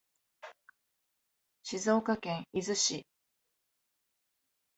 [1.61, 3.05] 静岡県伊豆市